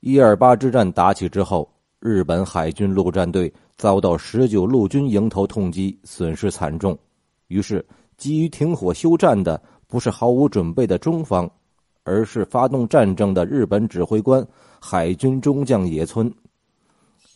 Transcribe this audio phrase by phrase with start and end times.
[0.00, 6.98] 一二八之战打起之后，日本海军陆战队遭到十九陆军迎头痛击，损失惨重。
[7.48, 7.84] 于是，
[8.16, 11.50] 急于停火休战的不是毫无准备的中方，
[12.02, 14.42] 而是发动战争的日本指挥官
[14.80, 16.32] 海军中将野村。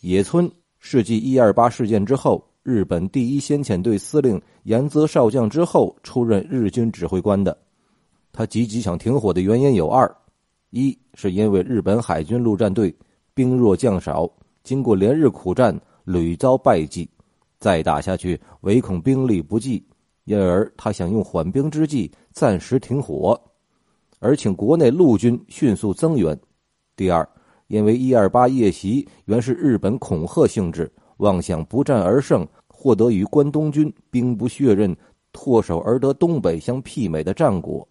[0.01, 7.55] 野村是继一二八事件之后，日本第一先遣队司令岩泽少将之后出任日军指挥官的。
[8.33, 10.11] 他积极想停火的原因有二。
[10.75, 12.93] 一是因为日本海军陆战队
[13.33, 14.29] 兵弱将少，
[14.61, 15.73] 经过连日苦战
[16.03, 17.09] 屡遭败绩，
[17.59, 19.81] 再打下去唯恐兵力不济，
[20.25, 23.41] 因而他想用缓兵之计暂时停火，
[24.19, 26.37] 而请国内陆军迅速增援。
[26.97, 27.25] 第二，
[27.67, 34.93] 因为一二八夜袭原是日本恐吓性质，妄想不战而胜，获得与关东军兵不血刃、
[35.31, 37.87] 唾手而得东北相媲美的战果。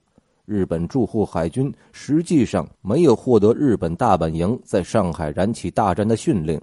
[0.46, 6.60] 日本驻沪海军实际上没有获得日本大本营在上海燃起大战的训令，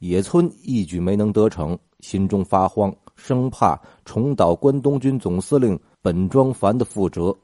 [0.00, 7.36] 野村一举没能得逞，心中发慌，生怕重蹈关东军总司令本庄繁的覆辙。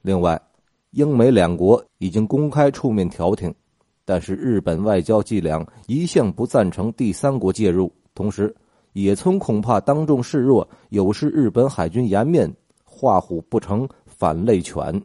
[0.00, 0.40] 另外，
[0.92, 3.54] 英美两国已经公开出面调停，
[4.06, 8.54] 但是日本外交伎俩一向不赞成第三国介入，同时
[8.94, 12.50] 野村恐怕当众示弱，有失日本海军颜面。
[13.00, 15.02] 画虎不成反类犬，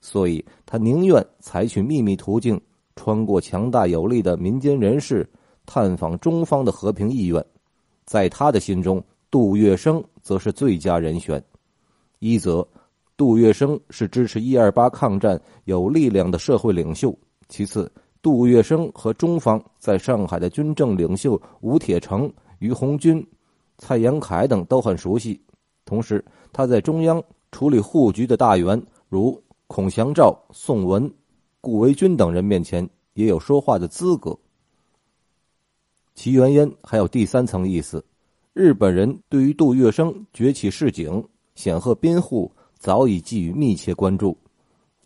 [0.00, 2.60] 所以他宁愿采取秘密途径，
[2.96, 5.24] 穿过强大有力的民间人士，
[5.64, 7.46] 探访中方的和平意愿。
[8.04, 11.40] 在他的心中，杜月笙则是最佳人选。
[12.18, 12.66] 一则，
[13.16, 17.16] 杜月笙是支持一二八抗战有力量的社会领袖；
[17.48, 17.88] 其次，
[18.22, 23.24] 杜月笙和中方在上海的军政领袖吴铁城、于洪军、
[23.78, 25.40] 蔡阳凯等都很熟悉。
[25.84, 27.22] 同时，他在中央。
[27.56, 31.10] 处理户局的大员如孔祥照、宋文、
[31.62, 34.38] 顾维钧等人面前也有说话的资格。
[36.14, 38.04] 其原因还有第三层意思：
[38.52, 44.36] 日本人对于杜月笙崛起市井、显赫宾户早已寄予密切关注。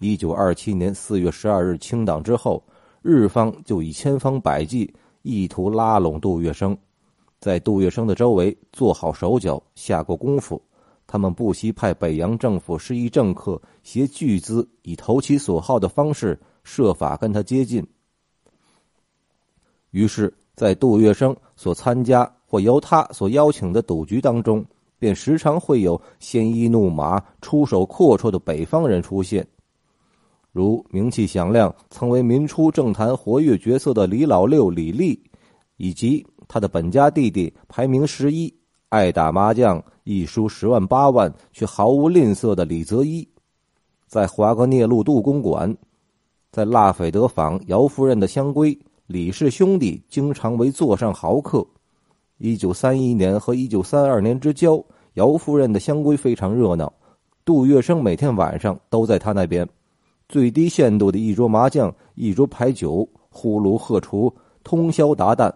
[0.01, 2.61] 一九二七年四月十二日清党之后，
[3.01, 6.77] 日方就以千方百计意图拉拢杜月笙，
[7.39, 10.61] 在杜月笙的周围做好手脚、下过功夫。
[11.11, 17.85] 他们不惜派北洋政府失意政客携巨资，以投其所好的方式设法跟他接近。
[19.91, 24.65] 于是，在杜月笙所参加或由他所邀请的赌局当中，
[25.01, 29.45] 便时常会有鲜衣怒马、出手阔绰的北方人出现，
[30.53, 35.21] 如名气响亮、曾为民初政坛活跃角色的李老六李立，
[35.77, 38.55] 以及他的本家弟弟排名十一。
[38.91, 43.27] 爱打麻将，一输十万八万，却毫无吝啬的李泽一，
[44.09, 45.73] 在华格涅路杜公馆，
[46.51, 48.77] 在拉斐德坊姚夫人的香闺，
[49.07, 51.65] 李氏兄弟经常为座上豪客。
[52.39, 54.85] 一九三一年和一九三二年之交，
[55.15, 56.93] 姚夫人的香闺非常热闹，
[57.45, 59.65] 杜月笙每天晚上都在他那边，
[60.29, 64.35] 最低限度的一桌麻将，一桌牌九，呼噜喝厨，
[64.65, 65.53] 通宵达旦。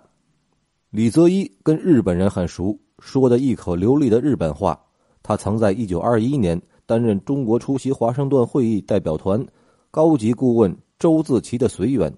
[0.90, 2.78] 李泽一跟日本人很熟。
[2.98, 4.78] 说的一口流利的日本话。
[5.22, 9.42] 他曾在一九二一年担任中国出席华盛顿会议代表团
[9.90, 12.12] 高级顾问周自齐的随员。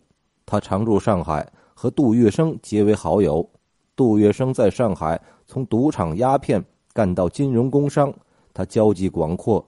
[0.44, 3.48] 他常驻上海，和杜月笙结为好友。
[3.94, 8.12] 杜月笙在上海从赌场、鸦片干到金融工商，
[8.52, 9.64] 他交际广阔，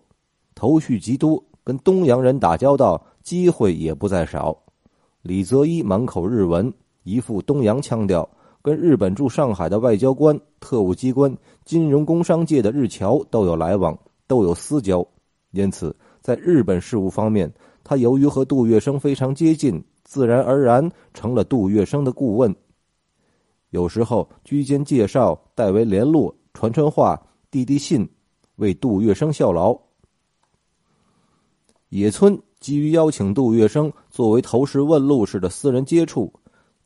[0.54, 4.56] 头绪极多，跟东洋人打交道机会也不在少。
[5.22, 6.72] 李泽一满口日文，
[7.04, 8.28] 一副东洋腔调。
[8.68, 11.34] 跟日本驻上海的外交官、特务机关、
[11.64, 15.02] 金融工商界的日侨都有来往，都有私交，
[15.52, 17.50] 因此在日本事务方面，
[17.82, 22.54] 他由于和杜月笙非常接近，自然而然成了杜月笙的顾问。
[23.70, 27.18] 有时候居间介绍、代为联络、传传话、
[27.50, 28.06] 递递信，
[28.56, 29.74] 为杜月笙效劳。
[31.88, 36.30] 野村急于邀请杜月笙作为投石问路式的私人接触。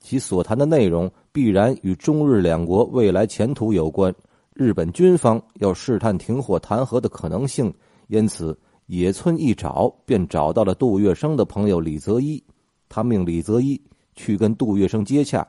[0.02, 4.12] 其所谈的内容必然与中日两国未来前途有关。
[4.52, 7.72] 日本军方要试探停火谈和的可能性，
[8.08, 12.42] 因此野村一找便找到了杜月笙的朋友李泽一。
[12.88, 13.80] 他命李泽一
[14.14, 15.46] 去跟杜月笙接洽。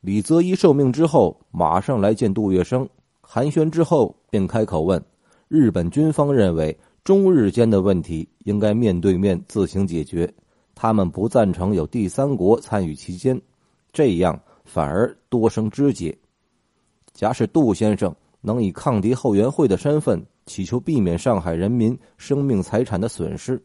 [0.00, 2.88] 李泽一受命之后，马上来见杜月笙，
[3.20, 5.00] 寒暄之后便开口问：
[5.48, 10.32] 日本军方认为中日间的问题应该面对面自行解决。
[10.74, 13.40] 他们不赞成有第三国参与其间，
[13.92, 16.16] 这样反而多生枝节。
[17.12, 23.62] 假使杜先生能以抗敌后援会的身份，祈求避免上海人民生命财产的损失，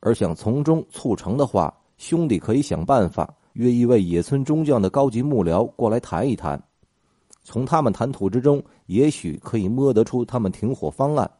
[0.00, 6.60] 而想从中促成的话，兄弟可以想办法约一位野村中将的高级幕僚过来谈一谈。
[7.42, 11.30] 从他们谈吐之中，也许可以摸得出他们停火方案。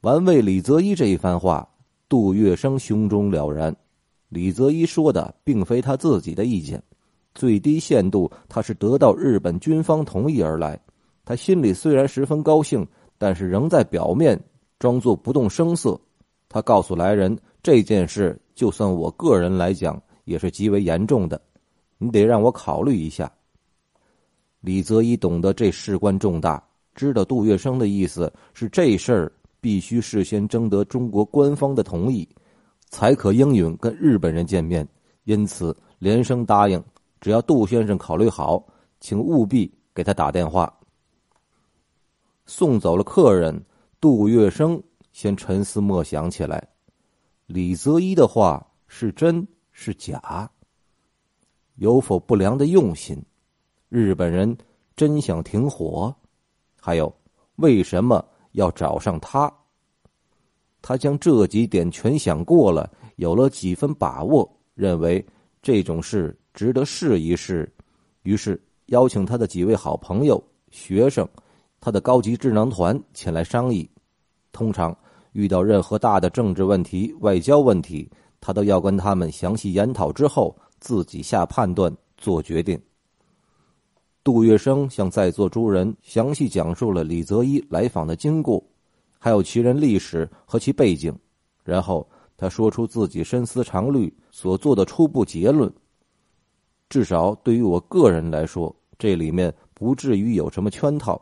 [0.00, 1.68] 完为李泽一这一番话，
[2.14, 3.74] 杜月笙胸中了然。
[4.28, 6.80] 李泽一说的并非他自己的意见，
[7.34, 10.78] 最低限度他是得到日本军方同意而来。
[11.24, 12.86] 他心里虽然十分高兴，
[13.18, 14.40] 但是仍在表面
[14.78, 16.00] 装作不动声色。
[16.48, 21.42] 他告诉来人，这件事就算我个人来讲，也是极为严重的。
[21.98, 23.28] 你得让我考虑一下。
[24.60, 26.62] 李泽一懂得这事关重大，
[26.94, 29.32] 知道杜月笙的意思是这事儿
[29.64, 32.28] 必须事先征得中国官方的同意，
[32.90, 34.86] 才可应允跟日本人见面。
[35.24, 36.84] 因此连声答应，
[37.18, 38.62] 只要杜先生考虑好，
[39.00, 40.70] 请务必给他打电话。
[42.44, 43.64] 送走了客人，
[44.02, 44.78] 杜月笙
[45.14, 46.68] 先沉思默想起来：
[47.46, 50.50] 李泽一的话是真是假？
[51.76, 53.24] 有否不良的用心？
[53.88, 54.58] 日本人
[54.94, 56.14] 真想停火？
[56.78, 57.10] 还有，
[57.56, 58.22] 为什么
[58.54, 59.48] 要找上他？
[60.82, 65.24] 他将这几点全想过了，有了几分把握，认为
[65.62, 67.72] 这种事值得试一试，
[68.24, 71.28] 于是邀请他的几位好朋友、学生，
[71.80, 73.88] 他的高级智囊团前来商议。
[74.50, 74.96] 通常
[75.32, 78.10] 遇到任何大的政治问题、外交问题，
[78.40, 80.56] 他都要跟他们详细研讨之后。
[80.80, 82.78] 自己下判断、做决定。
[84.24, 88.64] 杜月笙向在座诸人详细讲述了李泽一来访的经过，
[89.18, 91.14] 还有其人历史和其背景。
[91.62, 95.70] 然后他说出自己深思长虑所做的初步结论。
[96.88, 101.20] 至少对于我个人来说，这里面不至于有什么圈套。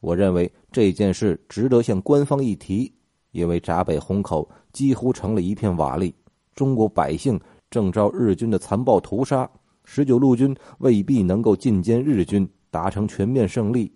[0.00, 2.92] 我认为这件事值得向官方一提，
[3.30, 6.12] 因为闸北虹口几乎成了一片瓦砾，
[6.54, 7.40] 中国百姓。
[7.70, 9.50] 正遭日军的残暴屠杀，
[9.84, 13.92] 十九路军未必能够进歼日军，达成全面胜利。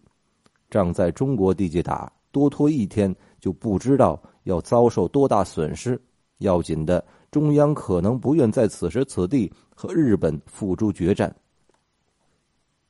[0.70, 6.00] 仗在中国地界打，多拖一天就不知道要遭受多大损失。
[6.38, 11.34] 要紧的，中央可能不愿在此时此地和日本付诸决战。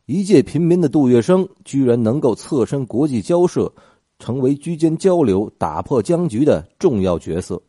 [0.06, 3.72] 一介平民的杜月笙，居然能够侧身国际交涉，
[4.18, 7.60] 成为居间交流、打破僵局的重要角色。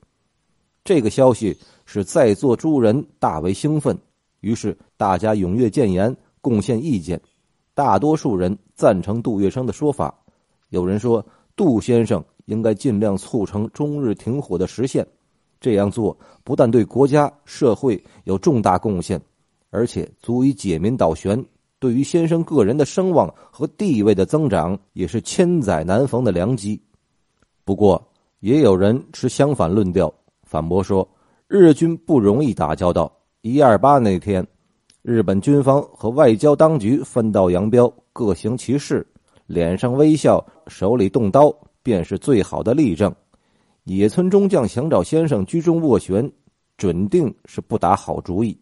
[0.83, 1.57] 这个消息。
[1.89, 3.97] 使在座诸人大为兴奋，
[4.47, 7.19] 于是大家踊跃建言，贡献意见。
[7.73, 10.17] 大多数人赞成杜月笙的说法。
[10.69, 15.05] 有人说，杜先生应该尽量促成中日停火的实现，
[15.59, 19.21] 这样做不但对国家社会有重大贡献，
[19.69, 21.45] 而且足以解民倒悬，
[21.77, 26.81] 对于先生个人的声望和地位的增长，也是千载难逢的良机。
[27.65, 28.01] 不过，
[28.39, 30.13] 也有人持相反论调，
[30.43, 31.05] 反驳说。
[31.49, 33.09] 日军不容易打交道。
[33.41, 34.45] 一二八那天，
[35.03, 39.05] 日本军方和外交当局分道扬镳，各行其事，
[39.45, 43.13] 脸上微笑，手里动刀，便是最好的例证。
[43.83, 46.29] 野村中将想找先生居中斡旋，
[46.77, 48.59] 准定是不打好主意。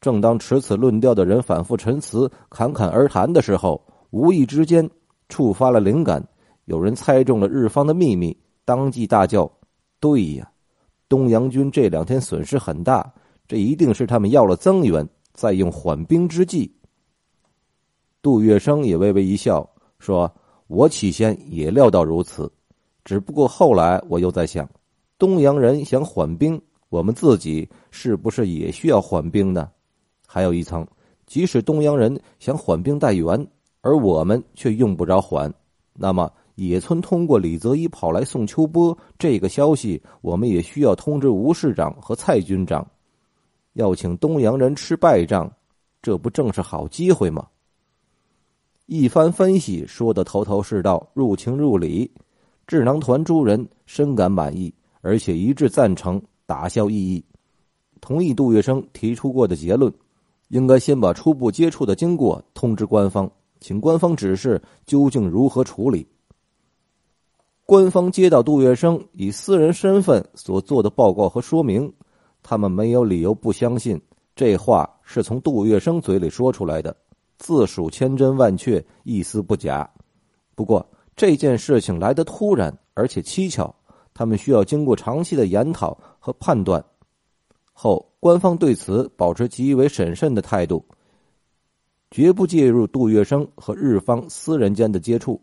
[0.00, 4.88] 正当持此论调的人反复陈词、侃侃而谈的时候，无意之间
[5.30, 6.22] 触发了灵感，
[6.66, 8.36] 有人猜中了日方的秘密，
[8.66, 9.50] 当即大叫
[9.98, 10.48] ：“对呀！”
[11.12, 13.12] 东洋军这两天损失很大，
[13.46, 16.74] 这一定是他们要了增援，再用缓兵之计。
[18.22, 20.34] 杜月笙也微微一笑，说
[20.68, 22.50] ：“我起先也料到如此，
[23.04, 24.66] 只不过后来我又在想，
[25.18, 29.68] 东洋人想缓兵，我们自己是不是也需要缓兵呢？
[30.26, 30.86] 还有一层，
[31.26, 33.46] 即使东洋人想缓兵待援，
[33.82, 35.52] 而我们却用不着缓，
[35.92, 42.86] 那么。”野村通过李泽一跑来送秋波这个消息，我们也需要通知吴市长和蔡军长，
[43.72, 45.50] 要请东洋人吃败仗，
[46.02, 47.46] 这不正是好机会吗？
[48.86, 52.10] 一番分析说的头头是道，入情入理，
[52.66, 57.24] 智囊团诸人深感满意，而且一致赞成，打消异议，
[58.00, 59.90] 同意杜月笙提出过的结论，
[60.48, 63.30] 应该先把初步接触的经过通知官方，
[63.60, 66.06] 请官方指示究竟如何处理。
[67.64, 71.90] 官方接到杜月笙以私人身份所做的报告和说明，
[72.42, 74.00] 他们没有理由不相信
[74.34, 76.94] 这话是从杜月笙嘴里说出来的，
[77.38, 79.88] 自属千真万确，一丝不假。
[80.54, 83.72] 不过这件事情来得突然而且蹊跷，
[84.12, 86.84] 他们需要经过长期的研讨和判断
[87.72, 90.84] 后，官方对此保持极为审慎的态度，
[92.10, 95.40] 绝不介入杜月笙和日方私人间的接触。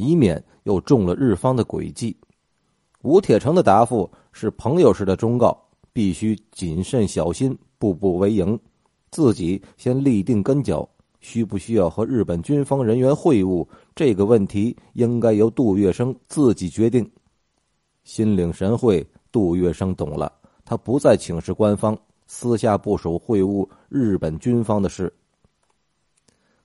[0.00, 2.16] 以免又中了日方的诡计，
[3.02, 5.56] 吴铁城的答复是朋友式的忠告，
[5.92, 8.58] 必须谨慎小心，步步为营，
[9.10, 10.88] 自己先立定根脚。
[11.22, 17.06] 需不需要和日本军方人员会晤这个问题，应该由杜月笙自己决定。
[18.04, 20.32] 心领神会，杜月笙懂了，
[20.64, 21.94] 他不再请示官方，
[22.26, 25.12] 私下部署会晤日本军方的事。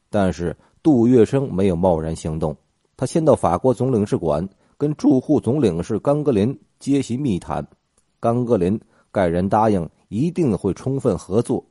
[0.09, 2.55] 但是杜月笙没有贸然行动，
[2.97, 4.47] 他先到法国总领事馆
[4.77, 7.65] 跟驻沪总领事冈格林接席密谈。
[8.19, 8.79] 冈格林
[9.11, 11.63] 盖人答应一定会充分合作。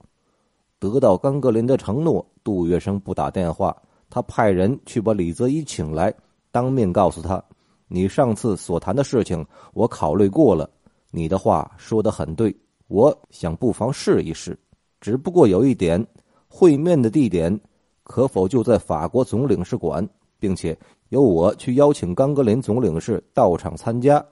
[0.79, 3.75] 得到冈格林的承诺，杜月笙不打电话，
[4.11, 6.15] 他派人去把李泽一请来，
[6.51, 7.43] 当面告诉他
[7.89, 10.69] ：“你上次所谈的事情，我考虑过了，
[11.11, 12.55] 你的话说得很对，
[12.89, 14.59] 我想不妨试一试。
[15.01, 16.07] 只不过有一点，
[16.49, 17.59] 会面的地点
[18.03, 20.07] 可否就在法国总领事馆，
[20.39, 20.79] 并且
[21.15, 24.25] 由我去邀请冈格林总领事到场参加？”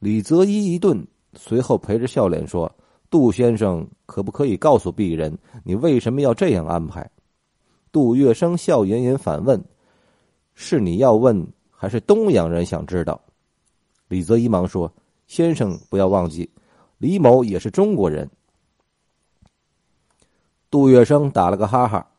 [0.00, 2.72] 李泽一一顿，随后陪着笑脸说。
[3.10, 7.10] 杜先生，可不可以告诉鄙人，你为什么要这样安排？
[7.92, 9.62] 杜月笙笑吟吟反问
[10.56, 13.20] ：“是你要问，还是东洋人想知道？”
[14.08, 14.90] 李泽一忙说
[15.28, 16.48] ：“先生不要忘记，
[16.96, 18.30] 李某也是中国人。”
[20.72, 22.10] 杜月笙打了个哈哈：“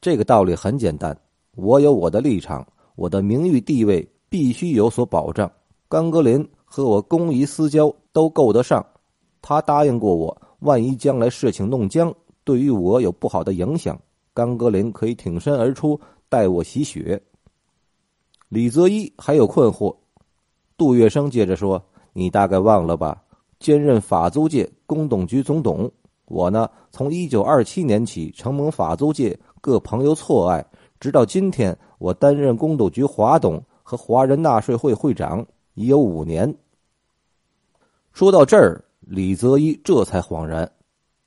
[0.00, 1.14] 这个道理很简单，
[1.54, 5.50] 我有我的立场，我的名誉地位必须有所保障。
[5.88, 8.84] 甘格林和我公谊私交都够得上。”
[9.40, 12.12] 他答应过我，万一将来事情弄僵，
[12.44, 14.00] 对于我有不好的影响，
[14.32, 17.22] 甘格林可以挺身而出，代我洗雪。
[18.48, 19.94] 李泽一还有困惑，
[20.78, 21.82] 杜月笙接着说
[22.14, 23.22] ：“你大概忘了吧？
[23.60, 25.90] 兼任法租界公董局总董，
[26.26, 30.64] 我呢，从一九二七年起承蒙法租界各朋友错爱，
[31.00, 36.54] 直到今天，我担任公董局华董和华人纳税会会长已有五年。”
[38.12, 38.84] 说到这儿。
[39.06, 40.72] 李泽一这才恍然，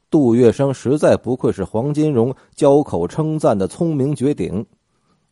[0.10, 4.66] 杜月笙实在不愧是黄金荣交口称赞的聪明绝顶。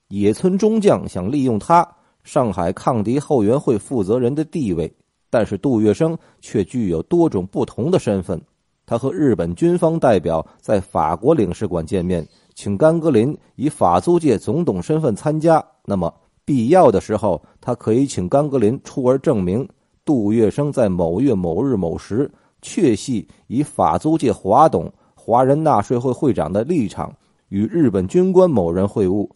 [0.10, 1.84] 野村中将想利用他
[2.24, 4.96] 上海抗敌后援会负责人的地位，
[5.32, 8.39] 但是杜月笙却具有多种不同的身份。
[8.86, 12.24] 他和日本军方代表在法国领事馆见面，
[12.55, 15.63] 请甘格林以法租界总董身份参加。
[15.83, 16.12] 那么
[16.43, 19.67] 必要的时候，他可以请甘格林出而证明。
[20.03, 22.31] 杜月笙在某月某日某时，
[22.62, 27.12] 确系以法租界华董、华人纳税会会长的立场，
[27.50, 29.27] 与日本军官某人会晤。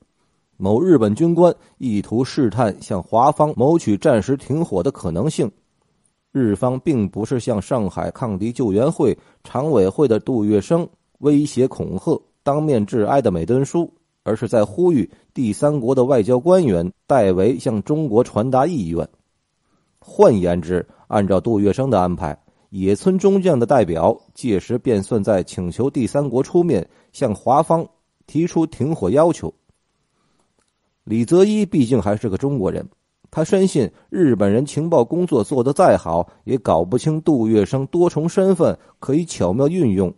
[0.57, 5.49] 某日本军官意图试探向华方谋取暂时停火的可能性。
[6.31, 10.87] 日方并不是向上海抗敌救援会常委会的杜月笙
[11.19, 19.07] 威胁恐吓、当面致哀的美敦书，而是在呼吁第三国的外交官员代为向中国传达意愿。
[19.99, 22.35] 换言之，按照杜月笙的安排，
[22.71, 27.87] 野村中将的代表届时便算在请求第三国出面向华方
[28.25, 29.53] 提出停火要求。
[31.03, 32.89] 李泽一毕竟还是个中国人，
[33.29, 40.11] 他深信日本人情报工作做得再好，也搞不清杜月笙多重身份可以巧妙运用，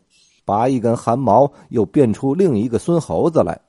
[0.46, 3.60] 拔一根汗毛又变出另一个孙猴子来。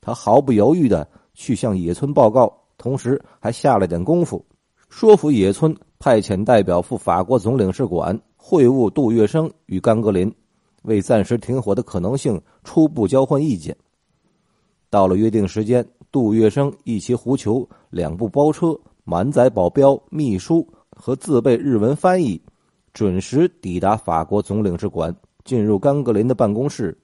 [0.00, 4.44] 他毫不犹豫的去向野村报告，同时还下了点功夫。
[4.88, 10.34] 说服野村派遣代表赴法国总领事馆会晤杜月笙与甘格林，
[10.82, 13.76] 为暂时停火的可能性初步交换意见。
[14.88, 22.40] 到了约定时间，杜月笙一骑狐裘，两部包车，满载保镖、秘书和自备日文翻译，
[22.94, 25.14] 准时抵达法国总领事馆，
[25.48, 26.98] 进入甘格林的办公室。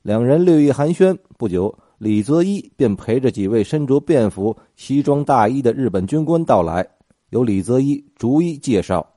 [0.00, 1.78] 两人略一寒暄，不久。
[1.98, 6.86] 李泽一便陪着几位身着便服、西装大衣的日本军官到来，
[7.30, 9.14] 由李泽一逐一介绍。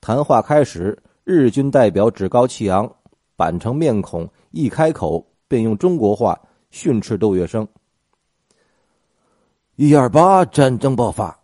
[0.00, 2.92] 谈话开始，日军代表趾高气昂，
[3.36, 6.38] 板成面孔，一开口便用中国话
[6.70, 7.66] 训斥窦月笙
[9.76, 11.40] ：“一二八战争爆发，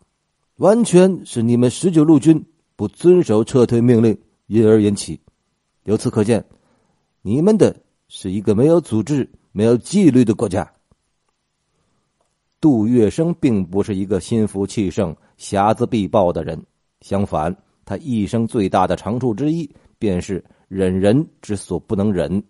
[0.57, 2.45] 完全是你们十九路军
[2.77, 4.17] 不遵守撤退命令，
[4.47, 5.19] 因而引起。
[5.85, 6.45] 由此可见，
[7.23, 7.77] 你们的
[8.09, 10.67] 是一个没有组织。”没有纪律的国家。
[12.59, 16.59] 杜月笙并不是一个心浮气盛、狎子必报的人，
[17.03, 22.43] 相反，他一生最大的长处之一，便是忍人之所不能忍，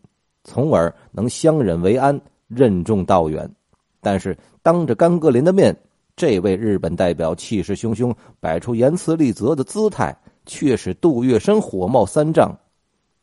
[0.44, 3.52] 从而能相忍为安，任重道远。
[4.00, 5.76] 但是，当着甘格林的面，
[6.14, 12.56] 这位日本代表气势汹汹，摆出言辞立责的姿态，却使杜月笙火冒三丈。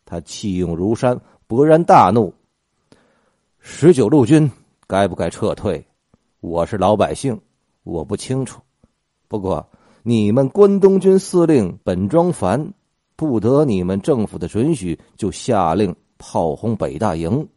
[0.09, 2.33] 他气涌如山，勃然大怒。
[3.59, 4.49] 十九路军
[4.87, 5.85] 该不该撤退？
[6.39, 7.39] 我是老百姓，
[7.83, 8.59] 我不清楚。
[9.27, 9.63] 不过，
[10.01, 12.73] 你们关东军司令本庄繁
[13.15, 17.47] 不得你们政府的准许，就下令炮轰北大营，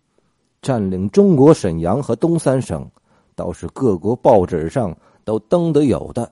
[0.61, 2.87] 占领中国沈阳和东三省，
[3.35, 4.95] 倒是各国报纸上
[5.25, 6.31] 都登得有的。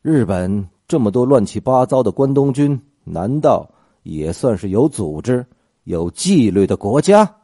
[0.00, 3.70] 日本这么多乱七八糟的关东军，难道
[4.02, 5.44] 也算是有组织、
[5.84, 7.41] 有纪律的国家？